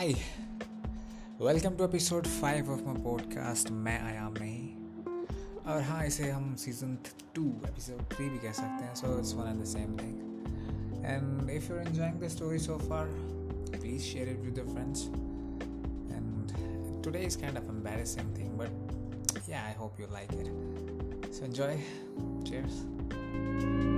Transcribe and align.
hi 0.00 0.12
welcome 1.40 1.76
to 1.76 1.84
episode 1.84 2.26
five 2.26 2.70
of 2.72 2.82
my 2.86 3.02
podcast 3.02 3.70
मैं 3.86 3.98
आयाम 4.02 4.34
नहीं 4.38 5.64
और 5.72 5.82
हाँ 5.82 6.04
इसे 6.06 6.30
हम 6.30 6.54
सीजन 6.64 6.96
टू 7.34 7.44
एपिसोड 7.68 8.02
थ्री 8.12 8.28
भी 8.28 8.38
कह 8.38 8.52
सकते 8.52 8.84
हैं 8.84 8.94
so 8.94 9.18
it's 9.18 9.34
one 9.34 9.48
and 9.48 9.62
the 9.62 9.66
same 9.66 9.96
thing 9.98 11.04
and 11.04 11.50
if 11.50 11.70
you 11.70 11.76
are 11.76 11.86
enjoying 11.86 12.20
the 12.20 12.28
story 12.36 12.58
so 12.58 12.78
far 12.78 13.06
please 13.70 14.02
share 14.02 14.28
it 14.28 14.40
with 14.40 14.58
your 14.58 14.68
friends 14.68 15.06
and 16.12 17.02
today 17.04 17.24
is 17.26 17.36
kind 17.36 17.58
of 17.58 17.70
embarrassing 17.70 18.36
thing 18.38 18.58
but 18.58 18.86
yeah 19.48 19.62
i 19.64 19.72
hope 19.72 19.98
you 19.98 20.06
like 20.08 20.32
it 20.32 20.48
so 21.32 21.44
enjoy 21.44 21.78
cheers 22.44 23.89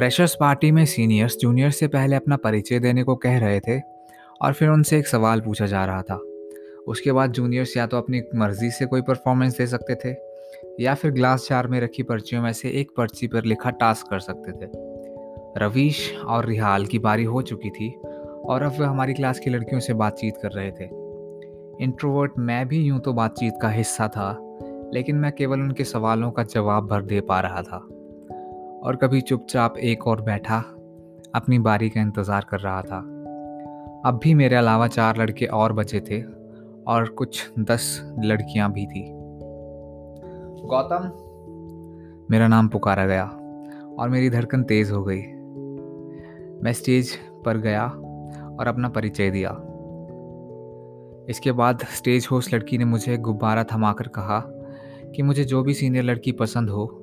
freshers 0.00 0.36
party 0.40 0.70
में 0.72 0.84
seniors 0.86 1.36
juniors 1.36 1.76
से 1.76 1.88
पहले 1.88 2.16
अपना 2.16 2.36
परिचय 2.36 2.78
देने 2.78 3.02
को 3.02 3.16
कह 3.16 3.38
रहे 3.38 3.60
थे 3.60 3.80
और 4.42 4.52
फिर 4.52 4.68
उनसे 4.68 4.98
एक 4.98 5.06
सवाल 5.06 5.40
पूछा 5.40 5.66
जा 5.66 5.84
रहा 5.84 6.02
था। 6.02 6.14
उसके 6.86 7.12
बाद 7.12 7.32
जूनियर्स 7.32 7.76
या 7.76 7.86
तो 7.86 7.96
अपनी 7.98 8.22
मर्ज़ी 8.34 8.70
से 8.70 8.86
कोई 8.86 9.02
परफॉर्मेंस 9.02 9.58
दे 9.58 9.66
सकते 9.66 9.94
थे 9.94 10.14
या 10.84 10.94
फिर 10.94 11.10
ग्लास 11.10 11.46
चार 11.48 11.66
में 11.66 11.80
रखी 11.80 12.02
पर्चियों 12.02 12.42
में 12.42 12.52
से 12.52 12.70
एक 12.70 12.90
पर्ची 12.96 13.26
पर 13.26 13.44
लिखा 13.44 13.70
टास्क 13.70 14.06
कर 14.10 14.18
सकते 14.18 14.52
थे। 14.52 14.70
रवीश 15.64 16.16
और 16.16 16.46
रिहाल 16.46 16.86
की 16.86 16.98
बारी 16.98 17.24
हो 17.24 17.42
चुकी 17.42 17.70
थी 17.70 17.90
और 18.44 18.62
अब 18.62 18.80
वह 18.80 18.88
हमारी 18.88 19.14
क्लास 19.14 19.38
की 19.38 19.50
लड़कियों 19.50 19.80
से 19.80 19.94
बातचीत 19.94 20.34
कर 20.42 20.50
रहे 20.50 20.70
थे। 20.70 20.84
इंट्रोवर्ट 21.84 22.32
मैं 22.38 22.68
भी 22.68 22.82
यूँ 22.82 23.00
तो 23.00 23.12
बातचीत 23.12 23.54
का 23.62 23.68
हिस्सा 23.68 24.08
था, 24.08 24.36
लेकिन 24.94 25.16
मैं 25.16 25.32
केवल 25.32 25.60
उनके 25.60 25.84
सवालों 25.84 26.30
का 26.30 26.42
जवाब 26.42 26.86
भर 26.86 27.02
दे 27.02 27.20
पा 27.20 27.40
रहा 27.40 27.62
था। 27.62 27.86
और 28.82 28.96
कभी 28.96 29.20
चुपचाप 29.20 29.76
एक 29.78 30.06
और 30.06 30.20
बैठा, 30.20 30.58
अपनी 31.34 31.58
बारी 31.58 31.88
का 31.90 32.00
इंतज़ार 32.00 32.46
कर 32.50 32.60
रहा 32.60 32.82
था। 32.82 32.98
अब 34.06 34.20
भी 34.22 34.34
मेरे 34.34 34.56
अलावा 34.56 34.86
चार 34.86 35.16
लड़के 35.16 35.46
और 35.46 35.72
बचे 35.72 36.00
थे 36.00 36.22
और 36.86 37.08
कुछ 37.08 37.52
दस 37.58 38.14
लड़कियाँ 38.18 38.72
भी 38.72 38.86
थी। 38.86 39.06
गौतम, 40.66 41.10
मेरा 42.30 42.48
नाम 42.48 42.68
पुकारा 42.68 43.06
गया 43.06 43.24
और 43.98 44.08
मेरी 44.08 44.30
धड़कन 44.30 44.62
तेज़ 44.62 44.92
हो 44.92 45.04
गई। 45.04 45.22
मैं 46.62 46.72
स्टेज 46.72 47.18
पर 47.44 47.56
गया 47.56 47.86
और 48.60 48.66
अपना 48.66 48.88
परिचय 48.88 49.30
दिया। 49.30 49.50
इसके 51.28 51.52
बाद 51.52 51.80
स्टेज 51.80 52.28
होस्ट 52.30 52.54
लड़की 52.54 52.78
ने 52.78 52.84
मुझे 52.84 53.16
गुब्बारा 53.16 53.64
थमाकर 53.64 54.08
कहा 54.08 54.42
कि 55.16 55.22
मुझे 55.22 55.44
जो 55.44 55.62
भी 55.62 55.74
सीनियर 55.74 56.04
लड़की 56.04 56.32
पसंद 56.32 56.70
हो 56.70 56.99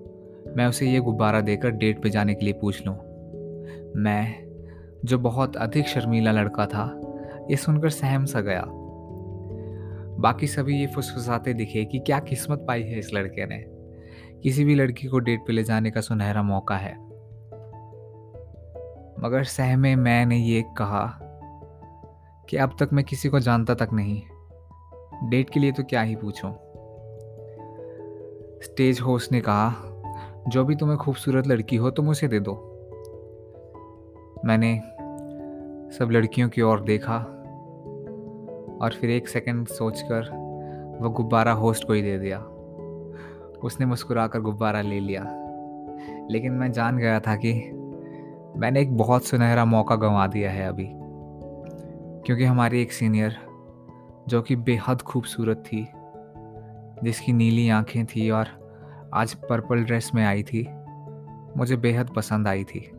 मैं 0.55 0.65
उसे 0.67 0.87
ये 0.87 0.99
गुब्बारा 0.99 1.41
देकर 1.41 1.71
डेट 1.71 2.03
पे 2.03 2.09
जाने 2.09 2.35
के 2.35 2.45
लिए 2.45 2.53
पूछ 2.53 2.87
लूँ। 2.87 2.95
मैं, 3.95 4.47
जो 5.05 5.19
बहुत 5.19 5.55
अधिक 5.55 5.87
शर्मीला 5.87 6.31
लड़का 6.31 6.65
था, 6.65 7.01
ये 7.49 7.55
सुनकर 7.55 7.89
सहम 7.89 8.25
सा 8.25 8.41
गया। 8.41 8.63
बाकी 10.19 10.47
सभी 10.47 10.79
ये 10.79 10.87
फुसफुसाते 10.87 11.53
दिखे 11.53 11.85
कि 11.85 11.99
क्या 11.99 12.19
किस्मत 12.19 12.65
पाई 12.67 12.83
है 12.83 12.99
इस 12.99 13.13
लड़के 13.13 13.45
ने। 13.45 13.65
किसी 14.43 14.65
भी 14.65 14.75
लड़की 14.75 15.07
को 15.07 15.19
डेट 15.19 15.39
पे 15.47 15.53
ले 15.53 15.63
जाने 15.63 15.91
का 15.91 16.01
सुनहरा 16.01 16.43
मौका 16.43 16.75
है। 16.75 16.93
मगर 19.19 19.43
सहमे 19.43 19.95
मैंने 19.95 20.37
ये 20.37 20.65
कहा 20.77 21.19
कि 22.49 22.57
अब 22.57 22.75
तक 22.79 22.89
मैं 22.93 23.05
किसी 23.05 23.29
को 23.29 23.39
जानता 23.39 23.73
तक 23.73 23.89
नहीं। 23.93 24.21
डेट 25.29 25.49
के 25.49 25.59
लिए 25.59 25.71
तो 25.71 25.83
क्या 25.83 26.01
ही 26.01 26.15
पूछूँ। 26.15 26.51
स्टेज 28.63 28.99
होस्ट 28.99 29.31
ने 29.31 29.41
कहा 29.41 29.69
जो 30.47 30.65
भी 30.65 30.75
तुम्हें 30.75 30.97
खूबसूरत 30.97 31.47
लड़की 31.47 31.75
हो, 31.75 31.91
तुम 31.91 32.09
उसे 32.09 32.27
दे 32.27 32.39
दो। 32.39 32.73
मैंने 34.45 34.79
सब 35.93 36.09
लड़कियों 36.11 36.49
की 36.49 36.61
ओर 36.61 36.81
देखा 36.81 37.17
और 38.81 38.93
फिर 39.01 39.09
एक 39.09 39.27
सेकंड 39.27 39.67
सोचकर 39.67 40.47
वो 41.01 41.09
गुब्बारा 41.09 41.51
होस्ट 41.51 41.87
को 41.87 41.93
ही 41.93 42.01
दे 42.01 42.19
दिया। 42.19 42.39
उसने 43.63 43.85
मुस्कुराकर 43.85 44.39
गुब्बारा 44.39 44.81
ले 44.81 44.99
लिया। 44.99 45.23
लेकिन 46.31 46.51
मैं 46.51 46.71
जान 46.71 46.97
गया 46.97 47.19
था 47.19 47.35
कि 47.35 47.53
मैंने 48.57 48.81
एक 48.81 48.97
बहुत 48.97 49.23
सुनहरा 49.23 49.65
मौका 49.65 49.95
गंवा 49.95 50.27
दिया 50.27 50.51
है 50.51 50.67
अभी, 50.67 50.89
क्योंकि 52.25 52.43
हमारी 52.43 52.81
एक 52.81 52.91
सीनियर 52.91 53.37
जो 54.27 54.41
कि 54.41 54.55
बेहद 54.55 55.01
खूबसूरत 55.01 55.57
थी, 55.57 55.87
जिसकी 57.03 57.33
नीली 57.33 57.69
आँखें 57.69 58.05
थी 58.05 58.29
और 58.29 58.66
आज 59.17 59.33
पर्पल 59.33 59.83
ड्रेस 59.83 60.11
में 60.15 60.25
आई 60.25 60.43
थी। 60.43 60.67
मुझे 61.57 61.77
बेहद 61.77 62.09
पसंद 62.09 62.47
आई 62.47 62.63
थी। 62.63 62.91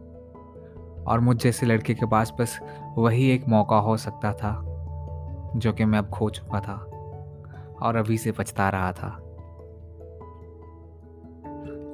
और 1.06 1.20
मुझ 1.20 1.36
जैसे 1.36 1.66
लड़के 1.66 1.94
के 1.94 2.06
पास 2.06 2.32
बस 2.40 2.58
वही 2.96 3.30
एक 3.30 3.48
मौका 3.48 3.76
हो 3.76 3.96
सकता 3.96 4.32
था, 4.32 4.60
जो 5.56 5.72
कि 5.72 5.84
मैं 5.84 5.98
अब 5.98 6.08
खो 6.08 6.30
चुका 6.30 6.60
था 6.60 6.74
और 7.82 7.96
अभी 7.96 8.18
से 8.18 8.32
पछता 8.32 8.68
रहा 8.68 8.92
था। 8.92 9.24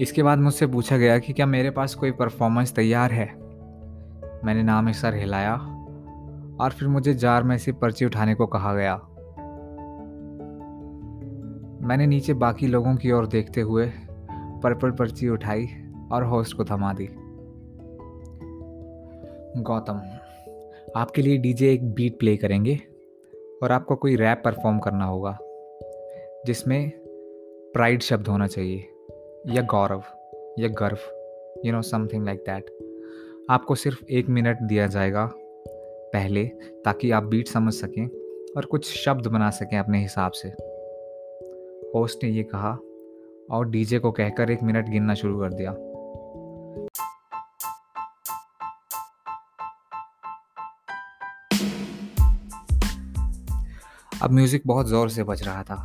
इसके 0.00 0.22
बाद 0.22 0.38
मुझसे 0.38 0.66
पूछा 0.66 0.96
गया 0.96 1.18
कि 1.18 1.32
क्या 1.32 1.46
मेरे 1.46 1.70
पास 1.70 1.94
कोई 1.94 2.10
परफॉर्मेंस 2.10 2.74
तैयार 2.74 3.12
है? 3.12 3.34
मैंने 4.44 4.62
नाम 4.62 4.92
सर 4.92 5.14
हिलाया 5.14 5.54
और 6.60 6.70
फिर 6.78 6.88
मुझे 6.88 7.14
जार 7.14 7.42
में 7.42 7.58
से 7.58 7.72
पर्ची 7.72 8.04
उठाने 8.04 8.34
को 8.34 8.46
कहा 8.46 8.74
गया। 8.74 8.96
मैंने 11.82 12.06
नीचे 12.06 12.34
बाकी 12.34 12.66
लोगों 12.66 12.96
की 12.96 13.12
ओर 13.12 13.26
देखते 13.26 13.60
हुए 13.60 13.92
पर्पल 14.64 14.90
पर्ची 14.90 15.28
उठाई 15.28 15.66
और 16.12 16.24
होस्ट 16.24 16.56
को 16.56 16.64
थमा 16.64 16.92
दी। 16.92 17.08
गौतम, 19.62 20.00
आपके 20.96 21.22
लिए 21.22 21.36
डीजे 21.38 21.72
एक 21.72 21.94
बीट 21.94 22.18
प्ले 22.18 22.36
करेंगे 22.36 22.80
और 23.62 23.72
आपको 23.72 23.96
कोई 23.96 24.16
रैप 24.16 24.42
परफॉर्म 24.44 24.78
करना 24.78 25.04
होगा, 25.04 25.38
जिसमें 26.46 26.90
प्राइड 27.74 28.02
शब्द 28.02 28.28
होना 28.28 28.46
चाहिए, 28.46 28.88
या 29.46 29.62
गौरव, 29.62 30.02
या 30.58 30.68
गर्व 30.68 30.98
you 31.66 31.72
know 31.72 31.82
something 31.82 32.24
like 32.24 32.40
that 32.40 32.70
आपको 33.50 33.74
सिर्फ़ 33.74 34.04
एक 34.10 34.28
मिनट 34.28 34.58
दिया 34.62 34.86
जाएगा 34.86 35.30
पहले, 36.12 36.44
ताकि 36.84 37.10
आप 37.10 37.22
बीट 37.22 37.48
समझ 37.48 37.74
सकें 37.74 38.06
और 38.56 38.64
कुछ 38.64 39.04
शब्द 39.04 39.26
बना 39.26 39.50
सकें 39.50 39.78
अपने 39.78 40.02
हिसाब 40.02 40.32
से। 40.32 40.48
होस्ट 41.94 42.24
ने 42.24 42.30
ये 42.30 42.42
कहा 42.42 42.78
और 43.50 43.68
डीजे 43.70 43.98
को 43.98 44.10
कहकर 44.12 44.50
एक 44.50 44.62
मिनट 44.62 44.88
गिनना 44.88 45.14
शुरू 45.14 45.40
कर 45.40 45.52
दिया। 45.52 45.70
अब 54.22 54.30
म्यूज़िक 54.30 54.62
बहुत 54.66 54.88
ज़ोर 54.88 55.08
से 55.10 55.24
बज 55.24 55.42
रहा 55.42 55.62
था, 55.62 55.76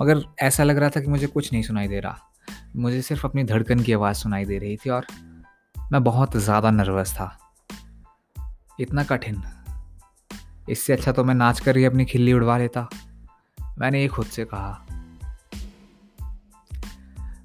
मगर 0.00 0.22
ऐसा 0.42 0.64
लग 0.64 0.78
रहा 0.78 0.90
था 0.90 1.00
कि 1.00 1.06
मुझे 1.06 1.26
कुछ 1.26 1.52
नहीं 1.52 1.62
सुनाई 1.62 1.88
दे 1.88 2.00
रहा। 2.00 2.18
मुझे 2.76 3.00
सिर्फ़ 3.02 3.26
अपनी 3.26 3.44
धड़कन 3.44 3.80
की 3.80 3.92
आवाज़ 3.92 4.16
सुनाई 4.16 4.44
दे 4.44 4.58
रही 4.58 4.76
थी 4.76 4.90
और 4.90 5.06
मैं 5.92 6.02
बहुत 6.04 6.36
ज़्यादा 6.36 6.70
नर्वस 6.70 7.12
था। 7.14 7.30
इतना 8.80 9.04
कठिन। 9.04 9.42
इससे 10.68 10.92
अच्छा 10.92 11.12
तो 11.12 11.24
मैं 11.24 11.34
नाच 11.34 11.60
कर 11.60 11.76
ही 11.76 11.84
अपनी 11.84 12.04
खिल्ली 12.04 12.32
उड़वा 12.32 12.58
लेता। 12.58 12.88
मैंने 13.78 14.00
ये 14.02 14.08
खुद 14.08 14.26
से 14.26 14.44
कहा। 14.44 14.97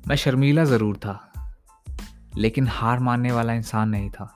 मैं 0.07 0.15
शर्मीला 0.15 0.63
ज़रूर 0.65 0.97
था, 0.97 1.19
लेकिन 2.37 2.67
हार 2.67 2.99
मानने 2.99 3.31
वाला 3.31 3.53
इंसान 3.53 3.89
नहीं 3.89 4.09
था। 4.09 4.29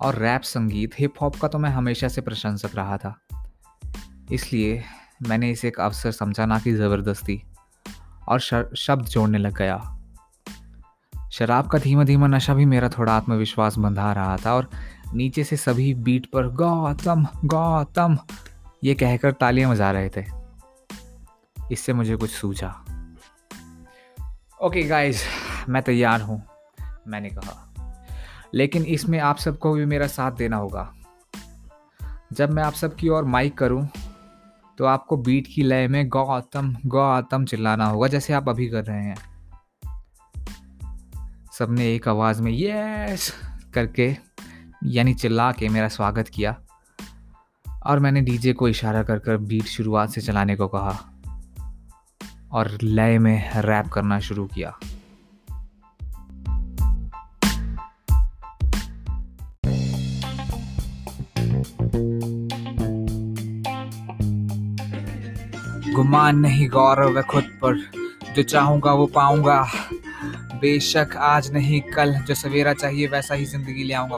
और 0.00 0.16
रैप 0.16 0.42
संगीत 0.42 0.94
हिप 0.98 1.14
हॉप 1.22 1.36
का 1.36 1.48
तो 1.48 1.58
मैं 1.58 1.70
हमेशा 1.70 2.08
से 2.08 2.20
प्रशंसक 2.20 2.76
रहा 2.76 2.96
था। 2.96 3.14
इसलिए 4.32 4.82
मैंने 5.22 5.50
इसे 5.50 5.68
एक 5.68 5.80
अवसर 5.80 6.12
समझा 6.12 6.46
ना 6.46 6.58
कि 6.58 6.72
ज़बरदस्ती, 6.72 7.42
और 8.28 8.40
शब्द 8.76 9.04
जोड़ने 9.04 9.38
लग 9.38 9.56
गया। 9.58 9.78
शराब 11.32 11.66
का 11.66 11.78
धीमा 11.78 12.04
धीमा 12.04 12.26
नशा 12.26 12.54
भी 12.54 12.64
मेरा 12.64 12.88
थोड़ा 12.88 13.12
आत्मविश्वास 13.12 13.78
बंधा 13.78 14.12
रहा 14.12 14.36
था, 14.36 14.54
और 14.54 14.70
नीचे 15.14 15.44
से 15.44 15.56
सभी 15.56 15.92
बीट 15.94 16.26
पर 16.26 16.48
गौतम 16.54 17.26
गौतम, 17.44 18.18
ये 18.84 18.94
कहकर 18.94 19.32
तालियाँ 19.32 19.70
बजा 19.70 19.90
रहे 19.90 20.10
थे। 20.16 20.24
इससे 21.72 21.92
मुझे 21.92 22.16
कुछ 22.16 22.30
सूझा। 22.30 22.74
ओके 24.60 24.82
गाइस 24.82 25.22
मैं 25.68 25.82
तैयार 25.82 26.20
हूँ, 26.20 26.42
मैंने 27.08 27.30
कहा। 27.30 27.74
लेकिन 28.54 28.84
इसमें 28.84 29.18
आप 29.18 29.36
सबको 29.36 29.72
भी 29.72 29.84
मेरा 29.84 30.06
साथ 30.06 30.32
देना 30.32 30.56
होगा। 30.56 30.92
जब 32.32 32.50
मैं 32.50 32.62
आप 32.62 32.72
सबकी 32.72 33.08
ओर 33.08 33.24
माइक 33.24 33.58
करूँ 33.58 33.88
तो 34.78 34.84
आपको 34.84 35.16
बीट 35.16 35.46
की 35.54 35.62
लय 35.62 35.88
में 35.88 36.08
गौतम 36.08 36.74
गौतम 36.86 37.44
चिल्लाना 37.44 37.86
होगा, 37.86 38.08
जैसे 38.08 38.32
आप 38.32 38.48
अभी 38.48 38.68
कर 38.68 38.84
रहे 38.84 39.04
हैं। 39.04 39.16
सबने 41.52 41.94
एक 41.94 42.08
आवाज़ 42.08 42.42
में 42.42 42.52
यस 42.52 43.32
करके, 43.74 44.16
यानी 44.84 45.14
चिल्ला 45.14 45.52
के 45.52 45.68
मेरा 45.68 45.88
स्वागत 45.88 46.28
किया। 46.28 46.56
और 47.86 47.98
मैंने 47.98 48.20
डीजे 48.20 48.52
को 48.52 48.68
इशारा 48.68 49.02
कर 49.02 49.18
कर 49.18 49.36
बीट 49.36 49.64
शुरुआत 49.64 50.10
से 50.10 50.20
चलाने 50.20 50.56
को 50.56 50.68
कहा। 50.68 51.15
और 52.56 52.78
लय 52.82 53.18
में 53.18 53.50
रैप 53.56 53.86
करना 53.86 54.18
शुरू 54.20 54.44
किया। 54.46 54.78
गुमान 65.94 66.38
नहीं 66.38 66.68
गौरव 66.68 67.16
है 67.16 67.22
खुद 67.22 67.44
पर, 67.62 67.76
जो 68.36 68.42
चाहूँगा 68.42 68.92
वो 68.92 69.06
पाऊँगा। 69.06 69.60
बेशक 70.60 71.16
आज 71.16 71.52
नहीं, 71.52 71.80
कल 71.80 72.14
जो 72.18 72.34
सवेरा 72.34 72.72
चाहिए 72.72 73.06
वैसा 73.06 73.34
ही 73.34 73.44
ज़िंदगी 73.44 73.84
ले 73.84 73.94
आऊँगा 73.94 74.16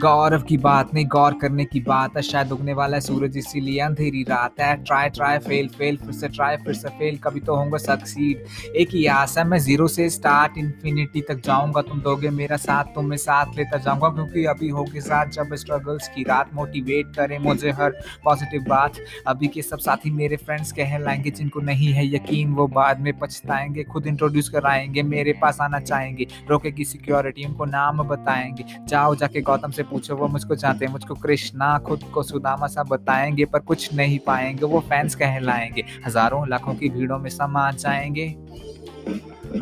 गौरव 0.00 0.42
की 0.42 0.56
बात 0.56 0.94
नहीं, 0.94 1.06
गौर 1.06 1.34
करने 1.34 1.64
की 1.64 1.80
बात 1.80 2.16
है। 2.16 2.22
शायद 2.22 2.52
उगने 2.52 2.72
वाला 2.72 2.96
है 2.96 3.00
सूरज, 3.00 3.36
इसीलिए 3.36 3.80
अंधेरी 3.80 4.22
रात 4.22 4.60
है। 4.60 4.74
ट्राई 4.84 5.08
ट्राई, 5.08 5.38
फेल 5.38 5.68
फेल, 5.68 5.96
फिर 5.96 6.12
से 6.12 6.28
ट्राई, 6.28 6.56
फिर 6.56 6.74
से 6.74 6.88
फेल। 6.88 7.16
कभी 7.16 7.40
तो 7.40 7.56
होंगे 7.56 7.78
सक्सीड 7.78 8.44
एक 8.76 8.88
ही 8.90 9.06
आस 9.06 9.38
है, 9.38 9.44
मैं 9.44 9.58
ज़ीरो 9.58 9.88
से 9.88 10.08
स्टार्ट 10.10 10.58
इन्फिनिटी 10.58 11.20
तक 11.20 11.42
जाऊँगा। 11.44 11.82
तुम 11.82 12.00
दोगे 12.00 12.30
मेरा 12.30 12.56
साथ, 12.56 12.84
तुम 12.84 13.06
मैं 13.06 13.16
साथ 13.16 13.56
लेता 13.56 13.78
जाऊँगा। 13.78 14.08
क्योंकि 14.08 14.44
अभी 14.44 14.68
होगी 14.68 15.00
साथ, 15.00 15.26
जब 15.26 15.54
स्ट्रगल्स 15.54 16.08
की 16.08 16.22
रात 16.22 16.54
मोटिवेट 16.54 17.06
करे 17.06 17.38
मुझे 17.38 17.70
हर 17.70 17.90
पॉजिटिव 18.24 18.64
बात। 18.68 18.94
अभी 19.26 19.46
के 19.46 19.62
सब 19.62 19.78
साथी 19.78 20.10
मेरे 20.10 20.36
फ्रेंड्स 20.36 20.72
कहलाएँगे 20.72 21.30
जिनको 21.30 21.60
नहीं 21.60 21.92
है 21.92 22.06
यकीन, 22.14 22.52
वो 22.52 22.66
बाद 22.68 23.00
में 23.00 23.12
पछताएँगे। 23.18 23.84
खुद 23.84 24.06
इंट्रोड्यूस 24.06 24.48
कराएँगे, 24.48 25.02
मेरे 25.02 25.32
पास 25.32 25.58
आना 25.60 25.80
चाहेंगे। 25.80 26.26
रोके 26.50 26.70
की 26.70 26.84
सिक्योरिटी 26.84 27.44
उनको 27.44 27.64
नाम 27.64 28.02
बताएँगे। 28.02 28.64
जाओ 28.88 29.14
जाके 29.14 29.40
गौतम 29.40 29.70
से 29.70 29.82
पूछो, 29.90 30.16
वो 30.16 30.28
मुझको 30.28 30.54
चाहते 30.54 30.84
हैं, 30.84 30.92
मुझको 30.92 31.14
कृष्णा 31.14 31.78
खुद 31.78 32.04
को 32.14 32.22
सुदामा 32.22 32.66
सा 32.66 32.82
बताएँगे, 32.82 33.44
पर 33.44 33.58
कुछ 33.60 33.92
नहीं 33.94 34.18
पाएँगे, 34.18 34.66
वो 34.66 34.80
फैंस 34.80 35.14
कहलाएँगे 35.14 35.84
हज़ारों 36.06 36.48
लाखों 36.48 36.74
की 36.74 36.88
भीड़ों 36.88 37.18
में 37.18 37.30
समा 37.30 37.70
जाएँगे 37.72 38.28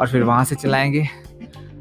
और 0.00 0.08
फिर 0.08 0.22
वहाँ 0.22 0.44
से 0.44 0.54
चलाएँगे 0.54 1.08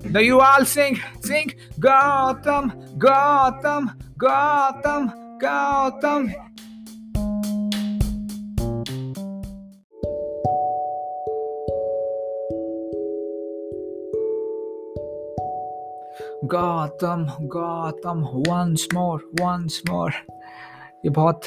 नयुवाल 0.07 0.65
Singh 0.65 0.97
Singh 1.25 1.51
Gautam 1.79 2.71
Gautam 2.97 3.89
Gautam 4.17 5.09
Gautam. 5.43 6.27
Gautam 16.47 17.27
Gautam 17.41 18.23
once 18.47 18.87
more 18.93 19.29
once 19.41 19.81
more 19.89 20.11
ये 21.05 21.09
बहुत 21.09 21.41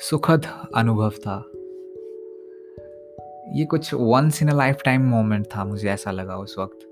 सुखद 0.00 0.46
अनुभव 0.76 1.10
था। 1.10 1.36
ये 3.52 3.64
कुछ 3.64 3.92
once 3.94 4.42
in 4.42 4.48
a 4.48 4.54
lifetime 4.84 5.08
moment 5.08 5.46
था 5.46 5.64
मुझे 5.64 5.88
ऐसा 5.88 6.10
लगा 6.10 6.36
उस 6.36 6.56
वक्त। 6.58 6.88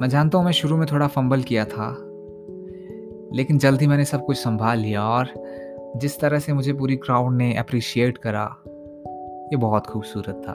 मैं 0.00 0.08
जानता 0.08 0.38
हूँ 0.38 0.44
मैं 0.44 0.52
शुरू 0.52 0.76
में 0.76 0.86
थोड़ा 0.92 1.06
फंबल 1.06 1.42
किया 1.42 1.64
था, 1.64 1.90
लेकिन 3.34 3.58
जल्द 3.58 3.80
ही 3.80 3.86
मैंने 3.86 4.04
सब 4.04 4.24
कुछ 4.26 4.36
संभाल 4.36 4.78
लिया 4.78 5.08
और 5.08 5.32
जिस 5.96 6.20
तरह 6.20 6.38
से 6.38 6.52
मुझे 6.52 6.72
पूरी 6.72 6.96
क्राउड 6.96 7.32
ने 7.32 7.54
अप्रिशिएट 7.56 8.18
करा, 8.18 8.44
ये 9.52 9.56
बहुत 9.56 9.86
खूबसूरत 9.86 10.42
था। 10.48 10.54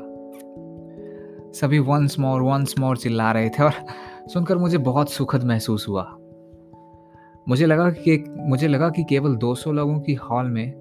सभी 1.55 1.79
वंस 1.79 2.19
मोर 2.19 2.41
वंस 2.41 2.75
मोर 2.79 2.97
चिल्ला 2.97 3.31
रहे 3.31 3.49
थे 3.49 3.63
और 3.63 3.73
सुनकर 4.27 4.57
मुझे 4.57 4.77
बहुत 4.77 5.11
सुखद 5.11 5.43
महसूस 5.43 5.87
हुआ। 5.89 6.03
मुझे 7.49 7.65
लगा 7.65 7.89
कि 7.89 8.23
मुझे 8.37 8.67
लगा 8.67 8.89
कि 8.89 9.03
केवल 9.03 9.35
200 9.35 9.71
लोगों 9.71 9.99
की 9.99 10.13
हॉल 10.13 10.45
में 10.45 10.71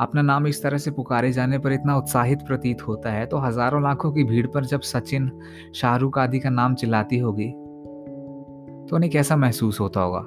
अपना 0.00 0.22
नाम 0.22 0.46
इस 0.46 0.62
तरह 0.62 0.78
से 0.78 0.90
पुकारे 0.90 1.32
जाने 1.32 1.58
पर 1.58 1.72
इतना 1.72 1.96
उत्साहित 1.96 2.42
प्रतीत 2.42 2.86
होता 2.88 3.10
है 3.10 3.26
तो 3.26 3.38
हज़ारों 3.38 3.82
लाखों 3.82 4.12
की 4.12 4.24
भीड़ 4.24 4.46
पर 4.46 4.64
जब 4.64 4.80
सचिन 4.80 5.30
शाहरुख 5.74 6.18
आदि 6.18 6.38
का 6.38 6.50
नाम 6.50 6.74
चिल्लाती 6.74 7.18
होगी 7.18 7.50
तो 7.50 8.96
उन्हें 8.96 9.12
कैसा 9.12 9.36
महसूस 9.36 9.80
होता 9.80 10.00
होगा? 10.00 10.24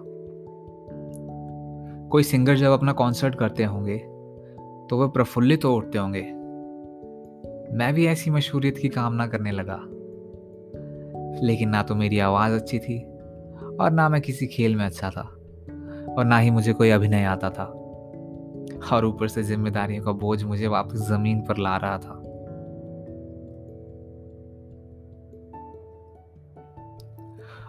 कोई 2.10 2.24
सिंगर 2.24 2.56
जब 2.56 2.72
अपना 2.72 2.92
कॉन्सर्ट 2.92 3.36
करते 3.36 3.64
होंगे 3.64 3.98
तो 4.90 4.98
वह 4.98 5.08
प्रफुल्लित 5.08 5.62
तो 5.62 5.76
उठते 5.76 5.98
होंगे। 5.98 6.22
मैं 7.72 7.94
भी 7.94 8.06
ऐसी 8.06 8.32
मशहूरियत 8.32 8.78
की 8.78 8.90
कामना 8.90 9.28
करने 9.28 9.52
लगा। 9.52 9.80
लेकिन 11.46 11.70
ना 11.70 11.84
तो 11.84 11.96
मेरी 11.96 12.20
आवाज़ 12.20 12.54
अच्छी 12.54 12.80
थी 12.80 13.04
और 13.80 13.92
ना 13.92 14.10
मैं 14.10 14.22
किसी 14.22 14.48
खेल 14.48 14.76
में 14.76 14.86
अच्छा 14.86 15.10
था 15.10 15.22
और 16.14 16.26
ना 16.26 16.38
ही 16.38 16.50
मुझे 16.50 16.74
कोई 16.74 16.90
अभिनय 16.90 17.24
आता 17.24 17.50
था। 17.50 17.84
और 18.94 19.06
ऊपर 19.06 19.28
से 19.28 19.44
जिम्मेदारियों 19.44 20.04
का 20.04 20.12
बोझ 20.12 20.44
मुझे 20.44 20.68
वापस 20.68 20.98
ज़मीन 20.98 21.42
पर 21.42 21.58
ला 21.58 21.78
रहा 21.78 21.98
था। 21.98 22.24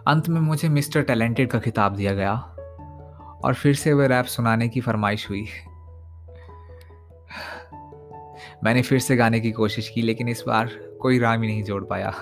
अंत 0.07 0.29
में 0.29 0.41
मुझे 0.41 0.69
मिस्टर 0.69 1.01
टैलेंटेड 1.01 1.49
का 1.49 1.59
खिताब 1.59 1.95
दिया 1.95 2.13
गया 2.13 2.33
और 3.43 3.53
फिर 3.53 3.75
से 3.75 3.93
वह 3.93 4.05
रैप 4.05 4.25
सुनाने 4.25 4.69
की 4.69 4.81
फरमाइश 4.81 5.29
हुई। 5.29 5.45
मैंने 8.63 8.81
फिर 8.81 8.99
से 8.99 9.15
गाने 9.15 9.39
की 9.39 9.51
कोशिश 9.51 9.89
की, 9.89 10.01
लेकिन 10.01 10.29
इस 10.29 10.43
बार 10.47 10.69
कोई 11.01 11.19
राम 11.19 11.41
ही 11.41 11.47
नहीं 11.47 11.63
जोड़ 11.63 11.83
पाया। 11.83 12.13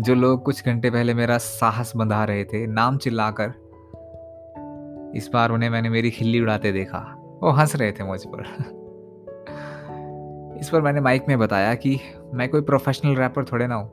जो 0.00 0.14
लोग 0.14 0.42
कुछ 0.42 0.66
घंटे 0.66 0.90
पहले 0.90 1.14
मेरा 1.14 1.38
साहस 1.38 1.92
बंधा 1.96 2.24
रहे 2.24 2.44
थे, 2.44 2.66
नाम 2.66 2.96
चिल्लाकर, 2.96 3.52
इस 5.16 5.30
बार 5.32 5.50
उन्हें 5.50 5.70
मैंने 5.70 5.88
मेरी 5.88 6.10
खिल्ली 6.10 6.40
उड़ाते 6.40 6.72
देखा। 6.72 6.98
वो 7.42 7.50
हंस 7.50 7.76
रहे 7.76 7.92
थे 7.92 8.04
मुझ 8.04 8.20
पर। 8.26 8.42
इस 10.60 10.68
पर 10.68 10.80
मैंने 10.80 11.00
माइक 11.00 11.24
में 11.28 11.38
बताया 11.38 11.74
कि 11.74 12.00
मैं 12.34 12.48
कोई 12.48 12.60
प्रोफेशनल 12.60 13.16
रैपर 13.16 13.44
थोड़े 13.44 13.66
ना 13.66 13.74
हूँ, 13.74 13.90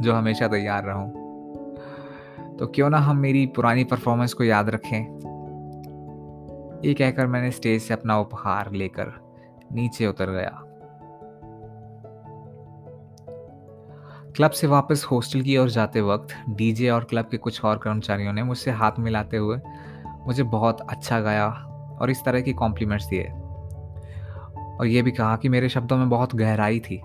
जो 0.00 0.12
हमेशा 0.12 0.48
तैयार 0.48 0.84
रहूँ। 0.84 1.10
तो 2.56 2.66
क्यों 2.66 2.90
ना 2.90 2.98
हम 2.98 3.16
मेरी 3.16 3.46
पुरानी 3.46 3.84
परफॉर्मेंस 3.84 4.32
को 4.32 4.44
याद 4.44 4.70
रखें। 4.70 5.00
ये 6.84 6.94
कहकर 6.94 7.26
मैंने 7.26 7.50
स्टेज 7.50 7.82
से 7.82 7.94
अपना 7.94 8.18
उपहार 8.18 8.72
लेकर 8.72 9.12
नीचे 9.72 10.06
उतर 10.06 10.30
गया। 10.30 10.62
क्लब 14.36 14.50
से 14.50 14.66
वापस 14.66 15.06
हॉस्टल 15.10 15.40
की 15.40 15.56
ओर 15.56 15.70
जाते 15.70 16.00
वक्त 16.00 16.34
डीजे 16.48 16.90
और 16.90 17.04
क्लब 17.04 17.24
के 17.24 17.36
कुछ 17.36 17.64
और 17.64 17.78
कर्मचारियों 17.78 18.32
ने 18.32 18.42
मुझसे 18.42 18.70
हाथ 18.70 18.92
मिलाते 18.98 19.36
हुए 19.36 19.56
मुझे 20.26 20.42
बहुत 20.42 20.80
अच्छा 20.80 21.20
गाया 21.20 21.48
और 22.00 22.10
इस 22.10 22.24
तरह 22.24 22.40
की 22.40 22.52
कॉम्प्लीमेंट्स 22.52 23.06
दिए। 23.06 23.24
और 24.76 24.86
ये 24.86 25.02
भी 25.02 25.10
कहा 25.10 25.36
कि 25.36 25.48
मेरे 25.48 25.68
शब्दों 25.68 25.96
में 25.96 26.08
बहुत 26.08 26.34
गहराई 26.34 26.80
थी 26.80 26.96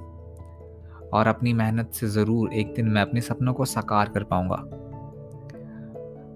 और 1.14 1.28
अपनी 1.28 1.54
मेहनत 1.54 1.92
से 1.92 2.08
ज़रूर 2.08 2.54
एक 2.54 2.74
दिन 2.74 2.88
मैं 2.88 3.02
अपने 3.02 3.22
सपनों 3.22 3.54
को 3.54 3.66
साकार 3.66 4.10
कर 4.10 4.24
पाऊँगा। 4.24 4.56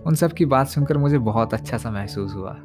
उन 0.07 0.15
सब 0.15 0.33
की 0.33 0.45
बात 0.45 0.67
सुनकर 0.67 0.97
मुझे 0.97 1.17
बहुत 1.17 1.53
अच्छा 1.53 1.77
सा 1.77 1.91
महसूस 1.91 2.35
हुआ। 2.35 2.57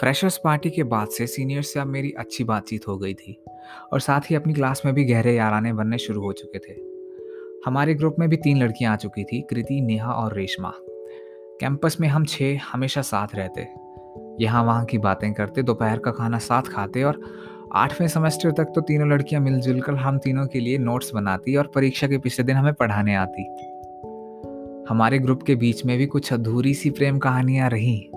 फ्रेशर्स 0.00 0.40
पार्टी 0.44 0.70
के 0.70 0.82
बाद 0.82 1.08
से 1.08 1.26
सीनियर 1.26 1.62
से 1.62 1.80
अब 1.80 1.86
मेरी 1.86 2.10
अच्छी 2.10 2.44
बातचीत 2.44 2.88
हो 2.88 2.98
गई 2.98 3.14
थी 3.14 3.44
और 3.92 4.00
साथ 4.00 4.20
ही 4.20 4.36
अपनी 4.36 4.54
क्लास 4.54 4.82
में 4.84 4.94
भी 4.94 5.04
गहरे 5.04 5.34
याराने 5.34 5.72
बनने 5.72 5.98
शुरू 5.98 6.20
हो 6.20 6.32
चुके 6.32 6.58
थे। 6.58 6.72
हमारे 7.66 7.94
ग्रुप 7.94 8.16
में 8.18 8.28
भी 8.28 8.36
तीन 8.36 8.62
लड़कियाँ 8.62 8.92
आ 8.92 8.96
चुकी 8.96 9.24
थी, 9.24 9.40
कृति, 9.40 9.80
नेहा 9.80 10.12
और 10.12 10.34
रेशमा। 10.34 10.72
कैंपस 11.60 11.96
में 12.00 12.08
हम 12.08 12.24
छः 12.24 12.58
हमेशा 12.72 13.02
साथ 13.02 13.26
रहते। 13.34 13.68
यहाँ 14.44 14.64
वहाँ 14.64 14.84
की 14.84 14.98
बातें 14.98 15.32
करते, 15.32 15.62
दोपहर 15.62 15.98
का 15.98 16.10
खाना 16.10 16.38
साथ 16.38 16.62
खाते 16.62 17.02
और 17.02 17.20
आठवें 17.74 18.08
सेमेस्टर 18.08 18.50
तक 18.50 18.64
तो 18.64 18.80
तीनों 18.80 19.08
लड़कियाँ 19.08 19.42
मिलजुल 19.42 19.80
कर 19.80 19.94
हम 19.94 20.18
तीनों 20.18 20.46
के 20.46 20.60
लिए 20.60 20.78
नोट्स 20.78 21.14
बनाती 21.14 21.56
और 21.56 21.66
परीक्षा 21.66 22.08
के 22.08 22.18
पिछले 22.18 22.44
दिन 22.44 22.56
हमें 22.56 22.74
पढ़ाने 22.74 23.14
आती। 23.14 23.42
हमारे 24.88 25.18
ग्रुप 25.18 25.42
के 25.42 25.54
बीच 25.54 25.84
में 25.84 25.98
भी 25.98 26.06
कुछ 26.06 26.32
अधूरी 26.32 26.74
सी 26.74 26.90
प्रेम 26.90 27.18
कहानियाँ 27.18 27.70
रहीं। 27.70 28.15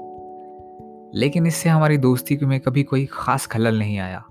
लेकिन 1.15 1.47
इससे 1.47 1.69
हमारी 1.69 1.97
दोस्ती 1.97 2.37
में 2.37 2.59
कभी 2.59 2.83
कोई 2.83 3.05
खास 3.11 3.45
खलल 3.47 3.79
नहीं 3.79 3.97
आया। 3.99 4.23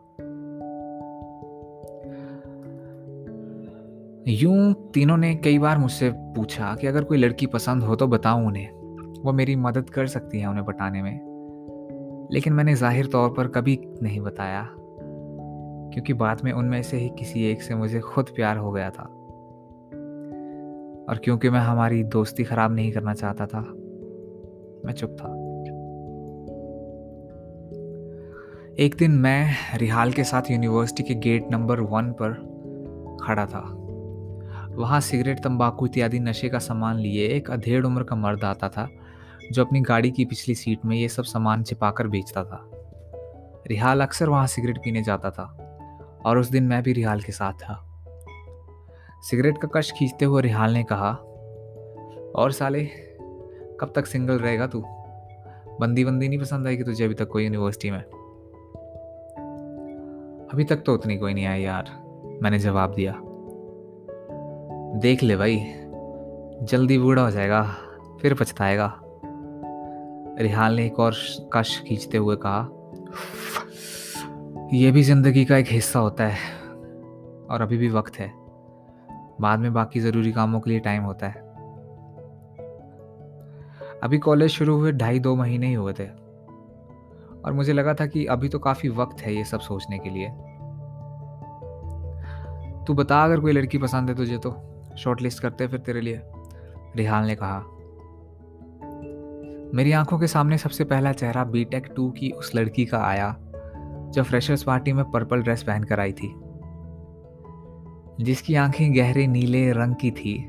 यूँ 4.28 4.74
तीनों 4.94 5.16
ने 5.16 5.34
कई 5.34 5.58
बार 5.58 5.78
मुझसे 5.78 6.10
पूछा 6.14 6.74
कि 6.74 6.86
अगर 6.86 7.04
कोई 7.04 7.18
लड़की 7.18 7.46
पसंद 7.46 7.82
हो 7.82 7.96
तो 7.96 8.06
बताऊँ 8.06 8.46
उन्हें। 8.46 8.70
वो 9.22 9.32
मेरी 9.32 9.56
मदद 9.56 9.90
कर 9.90 10.06
सकती 10.06 10.40
है 10.40 10.46
उन्हें 10.46 10.64
बताने 10.64 11.02
में। 11.02 12.28
लेकिन 12.32 12.52
मैंने 12.52 12.74
ज़ाहिर 12.74 13.06
तौर 13.06 13.30
पर 13.30 13.48
कभी 13.48 13.78
नहीं 14.02 14.20
बताया, 14.20 14.66
क्योंकि 15.92 16.12
बाद 16.12 16.40
में 16.44 16.52
उनमें 16.52 16.82
से 16.82 16.96
ही 16.96 17.08
किसी 17.08 17.44
एक 17.44 17.62
से 17.62 17.74
मुझे 17.74 18.00
खुद 18.00 18.30
प्यार 18.36 18.56
हो 18.56 18.72
गया 18.72 18.90
था। 18.90 19.04
और 21.08 21.20
क्योंकि 21.24 21.50
मैं 21.50 21.60
हमारी 21.60 22.02
दोस्ती 22.04 22.44
खराब 22.44 22.74
नहीं 22.74 22.92
करना 22.92 23.14
चाहता 23.14 23.46
था, 23.46 23.60
मैं 24.84 24.92
चुप 24.92 25.16
था। 25.20 25.37
एक 28.80 28.94
दिन 28.94 29.10
मैं 29.10 29.54
रिहाल 29.78 30.12
के 30.12 30.24
साथ 30.24 30.42
यूनिवर्सिटी 30.50 31.02
के 31.02 31.14
गेट 31.14 31.46
नंबर 31.50 31.80
वन 31.80 32.12
पर 32.12 32.32
खड़ा 33.22 33.46
था। 33.46 33.60
वहाँ 34.70 35.00
सिगरेट, 35.00 35.38
तंबाकू 35.38 35.86
इत्यादि 35.86 36.18
नशे 36.18 36.48
का 36.48 36.58
सामान 36.58 36.96
लिए 36.96 37.28
एक 37.28 37.50
अधेड़ 37.50 37.86
उम्र 37.86 38.02
का 38.02 38.16
मर्द 38.16 38.44
आता 38.44 38.68
था, 38.68 38.88
जो 39.52 39.64
अपनी 39.64 39.80
गाड़ी 39.80 40.10
की 40.10 40.24
पिछली 40.24 40.54
सीट 40.54 40.78
में 40.84 40.96
ये 40.96 41.08
सब 41.08 41.24
सामान 41.24 41.62
छिपाकर 41.62 42.06
बेचता 42.06 42.44
था। 42.44 42.70
रिहाल 43.66 44.00
अक्सर 44.00 44.28
वहाँ 44.28 44.46
सिगरेट 44.46 44.78
पीने 44.78 45.02
जाता 45.02 45.30
था, 45.30 45.44
और 46.26 46.38
उस 46.38 46.50
दिन 46.50 46.64
मैं 46.64 46.82
भी 46.82 46.92
रिहाल 46.92 47.20
के 47.20 47.32
साथ 47.32 47.52
था। 47.52 47.84
सिगरेट 49.22 49.58
का 49.58 49.68
कश 49.68 49.92
खींचते 49.92 50.24
हुए 50.24 50.42
रिहाल 50.42 50.72
ने 50.72 50.82
कहा, 50.92 51.10
और 52.36 52.52
साले, 52.52 52.84
कब 53.80 53.92
तक 53.94 54.06
सिंगल 54.06 54.38
रहेगा 54.38 54.66
तू? 54.66 54.84
बंदी 55.80 56.04
बंदी 56.04 56.28
नहीं 56.28 56.38
पसंद 56.38 56.66
आएगी 56.66 56.82
तुझे 56.82 57.04
अभी 57.04 57.14
तक 57.14 57.28
कोई 57.28 57.44
यूनिवर्सिटी 57.44 57.90
में? 57.90 58.04
अभी 60.52 60.64
तक 60.64 60.76
तो 60.76 60.94
उतनी 60.94 61.16
कोई 61.18 61.34
नहीं 61.34 61.46
आई 61.46 61.62
यार। 61.62 61.90
मैंने 62.42 62.58
जवाब 62.58 62.94
दिया। 62.94 63.14
देख 65.00 65.22
ले 65.22 65.36
भाई, 65.36 65.56
जल्दी 66.62 66.98
बूढ़ा 66.98 67.22
हो 67.22 67.30
जाएगा, 67.30 67.62
फिर 68.22 68.34
पछताएगा। 68.34 69.00
रिहाल 70.40 70.74
ने 70.74 70.86
एक 70.86 71.00
और 71.00 71.14
कश 71.52 71.82
खींचते 71.88 72.18
हुए 72.18 72.36
कहा 72.36 72.68
यह 74.72 74.92
भी 74.92 75.02
ज़िंदगी 75.02 75.44
का 75.44 75.56
एक 75.56 75.66
हिस्सा 75.66 75.98
होता 75.98 76.24
है, 76.24 76.38
और 77.50 77.62
अभी 77.62 77.76
भी 77.76 77.88
वक्त 77.88 78.18
है। 78.18 78.32
बाद 79.40 79.58
में 79.58 79.72
बाकी 79.72 80.00
ज़रूरी 80.00 80.32
कामों 80.32 80.60
के 80.60 80.70
लिए 80.70 80.80
टाइम 80.80 81.02
होता 81.02 81.26
है। 81.26 81.46
अभी 84.02 84.18
कॉलेज 84.18 84.50
शुरू 84.50 84.76
हुए 84.76 84.92
ढाई 84.92 85.18
दो 85.18 85.34
महीने 85.36 85.66
ही 85.66 85.74
हुए 85.74 85.92
थे। 85.92 86.27
और 87.48 87.54
मुझे 87.54 87.72
लगा 87.72 87.94
था 87.94 88.06
कि 88.06 88.26
अभी 88.26 88.48
तो 88.48 88.58
काफ़ी 88.58 88.88
वक्त 88.88 89.20
है 89.20 89.34
ये 89.34 89.44
सब 89.44 89.60
सोचने 89.60 89.98
के 89.98 90.10
लिए। 90.10 90.28
तू 92.84 92.94
बता 92.94 93.24
अगर 93.24 93.40
कोई 93.40 93.52
लड़की 93.52 93.78
पसंद 93.78 94.08
है 94.08 94.16
तुझे 94.16 94.38
तो 94.38 94.56
शॉर्ट 94.98 95.22
लिस्ट 95.22 95.42
करते 95.42 95.66
फिर 95.66 95.80
तेरे 95.80 96.00
लिए, 96.00 96.20
रिहाल 96.96 97.26
ने 97.26 97.34
कहा। 97.34 97.58
मेरी 99.74 99.92
आँखों 99.92 100.18
के 100.18 100.26
सामने 100.26 100.58
सबसे 100.58 100.84
पहला 100.84 101.12
चेहरा 101.12 101.44
बी 101.44 101.64
टेक 101.64 101.92
टू 101.96 102.10
की 102.10 102.30
उस 102.30 102.54
लड़की 102.54 102.86
का 102.86 102.98
आया 102.98 103.36
जो 104.14 104.22
फ्रेशर्स 104.22 104.62
पार्टी 104.62 104.92
में 104.92 105.10
पर्पल 105.10 105.42
ड्रेस 105.42 105.62
पहन 105.62 105.84
कर 105.84 106.00
आई 106.00 106.12
थी। 106.12 106.34
जिसकी 108.24 108.54
आँखें 108.54 108.94
गहरे 108.94 109.26
नीले 109.26 109.72
रंग 109.72 109.94
की 109.94 110.10
थी। 110.10 110.44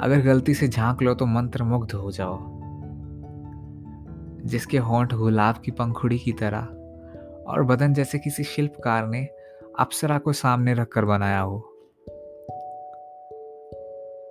अगर 0.00 0.20
गलती 0.20 0.54
से 0.54 0.68
झाँक 0.68 1.02
लो 1.02 1.14
तो 1.14 1.26
मंत्र 1.26 1.64
मुग्ध 1.64 1.92
हो 1.92 2.10
जाओ। 2.10 2.57
जिसके 4.48 4.78
होंठ 4.78 5.14
गुलाब 5.14 5.56
की 5.64 5.70
पंखुड़ी 5.70 6.18
की 6.18 6.32
तरह, 6.32 6.60
और 7.46 7.62
बदन 7.62 7.94
जैसे 7.94 8.18
किसी 8.18 8.44
शिल्पकार 8.44 9.06
ने 9.06 9.28
अप्सरा 9.78 10.18
को 10.18 10.32
सामने 10.32 10.74
रखकर 10.74 11.04
बनाया 11.04 11.40
हो। 11.40 11.64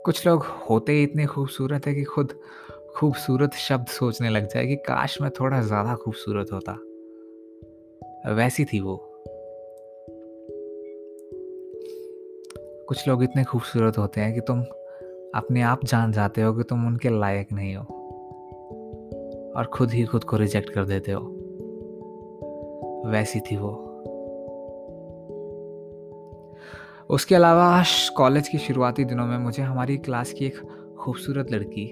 कुछ 0.05 0.27
लोग 0.27 0.43
होते 0.69 0.91
ही 0.91 1.03
इतने 1.03 1.25
खूबसूरत 1.25 1.88
है 1.88 1.93
कि 1.93 2.03
खुद 2.03 2.39
खूबसूरत 2.95 3.53
शब्द 3.53 3.88
सोचने 3.88 4.29
लग 4.29 4.47
जाए 4.47 4.67
कि 4.67 4.75
काश 4.75 5.17
मैं 5.21 5.31
थोड़ा 5.31 5.62
ज़्यादा 5.62 5.95
खूबसूरत 5.95 6.47
होता। 6.53 6.71
वैसी 8.33 8.65
थी 8.65 8.79
वो। 8.79 8.95
कुछ 12.88 13.07
लोग 13.07 13.24
इतने 13.24 13.43
खूबसूरत 13.43 13.97
होते 13.97 14.21
हैं 14.21 14.33
कि 14.33 14.41
तुम 14.41 14.62
अपने 15.36 15.62
आप 15.62 15.86
जान 15.86 16.12
जाते 16.12 16.41
हो 16.41 16.53
कि 16.53 16.63
तुम 16.63 16.88
उनके 16.88 17.09
लायक 17.09 17.47
नहीं 17.51 17.75
हो। 17.75 17.97
और 19.57 19.65
खुद 19.65 19.91
ही 19.91 20.05
खुद 20.05 20.23
को 20.23 20.37
रिजेक्ट 20.37 20.69
कर 20.69 20.85
देते 20.85 21.11
हो। 21.11 21.33
वैसी 23.05 23.39
थी 23.39 23.57
वो। 23.57 23.83
उसके 27.09 27.35
अलावा 27.35 27.83
कॉलेज 28.17 28.47
की 28.47 28.57
शुरुआती 28.57 29.05
दिनों 29.05 29.25
में 29.25 29.37
मुझे 29.37 29.63
हमारी 29.63 29.97
क्लास 29.97 30.33
की 30.33 30.45
एक 30.45 30.57
खूबसूरत 30.99 31.51
लड़की, 31.51 31.85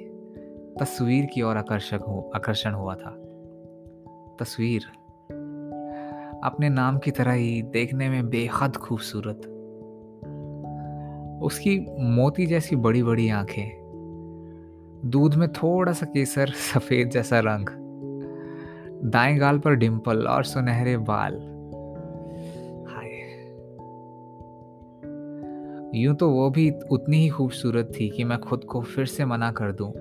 तस्वीर 0.80 1.26
की 1.26 1.42
ओर 1.42 1.58
आकर्षक 1.58 2.00
हो, 2.08 2.32
आकर्षण 2.36 2.72
हुआ 2.72 2.96
था। 2.96 3.12
तस्वीर 4.40 4.82
अपने 6.44 6.70
नाम 6.70 6.98
की 6.98 7.12
तरह 7.12 7.32
ही 7.32 7.62
देखने 7.62 8.10
में 8.10 8.30
बेहद 8.30 8.76
खूबसूरत। 8.76 9.38
उसकी 11.44 11.88
मोती 12.00 12.46
जैसी 12.46 12.76
बड़ी 12.76 13.04
बड़ी 13.04 13.30
आँखें 13.30 13.85
दूध 15.06 15.36
में 15.36 15.52
थोड़ा 15.52 15.94
सा 15.94 16.06
केसर, 16.06 16.48
सफ़ेद 16.48 17.10
जैसा 17.10 17.40
रंग। 17.40 17.66
दाएँ 19.04 19.38
गाल 19.38 19.60
पर 19.60 19.76
डिंपल 19.76 20.28
और 20.28 20.44
सुनहरे 20.44 20.98
बाल। 20.98 21.34
हाय। 22.88 23.12
यूँ 26.02 26.16
तो 26.16 26.30
वो 26.30 26.50
भी 26.50 26.72
उतनी 26.92 27.18
ही 27.18 27.30
खूबसूरत 27.30 27.92
थी 28.00 28.10
कि 28.10 28.24
मैं 28.24 28.40
खुद 28.40 28.64
को 28.64 28.82
फिर 28.82 29.06
से 29.06 29.26
मना 29.26 29.52
कर 29.52 29.72
दूँ। 29.72 29.94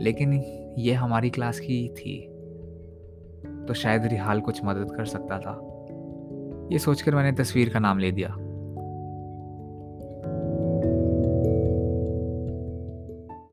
लेकिन 0.00 0.32
ये 0.78 0.94
हमारी 0.94 1.30
क्लास 1.30 1.60
की 1.60 1.88
थी। 1.88 2.26
तो 3.68 3.74
शायद 3.74 4.06
रिहाल 4.06 4.40
कुछ 4.40 4.64
मदद 4.64 4.96
कर 4.96 5.04
सकता 5.04 5.38
था। 5.38 5.66
ये 6.72 6.78
सोचकर 6.78 7.14
मैंने 7.14 7.32
तस्वीर 7.32 7.68
का 7.68 7.78
नाम 7.78 7.98
ले 7.98 8.12
दिया। 8.12 8.36